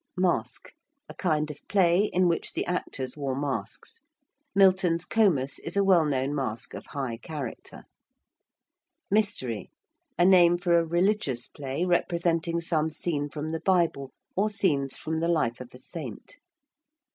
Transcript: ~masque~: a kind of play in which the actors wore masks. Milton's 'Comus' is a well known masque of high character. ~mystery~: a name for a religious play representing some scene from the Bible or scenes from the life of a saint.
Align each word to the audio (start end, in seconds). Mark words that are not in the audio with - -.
~masque~: 0.17 0.71
a 1.07 1.13
kind 1.13 1.51
of 1.51 1.59
play 1.67 2.05
in 2.05 2.27
which 2.27 2.53
the 2.53 2.65
actors 2.65 3.15
wore 3.15 3.39
masks. 3.39 4.01
Milton's 4.55 5.05
'Comus' 5.05 5.59
is 5.59 5.77
a 5.77 5.83
well 5.83 6.05
known 6.05 6.33
masque 6.33 6.73
of 6.73 6.87
high 6.87 7.17
character. 7.17 7.83
~mystery~: 9.11 9.69
a 10.17 10.25
name 10.25 10.57
for 10.57 10.75
a 10.79 10.87
religious 10.87 11.45
play 11.45 11.85
representing 11.85 12.59
some 12.59 12.89
scene 12.89 13.29
from 13.29 13.51
the 13.51 13.61
Bible 13.61 14.11
or 14.35 14.49
scenes 14.49 14.97
from 14.97 15.19
the 15.19 15.27
life 15.27 15.61
of 15.61 15.71
a 15.71 15.77
saint. 15.77 16.39